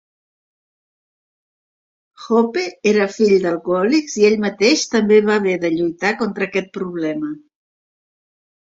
Hope 2.23 2.63
era 2.93 3.07
fill 3.19 3.35
d'alcohòlics 3.45 4.17
i 4.23 4.27
ell 4.31 4.39
mateix 4.49 4.89
també 4.97 5.21
va 5.31 5.37
haver 5.39 5.57
de 5.67 5.73
lluitar 5.79 6.19
contra 6.25 6.51
aquest 6.53 6.75
problema. 6.81 7.33